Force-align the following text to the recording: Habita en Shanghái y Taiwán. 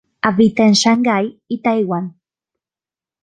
Habita 0.23 0.63
en 0.65 0.73
Shanghái 0.73 1.39
y 1.47 1.61
Taiwán. 1.61 2.17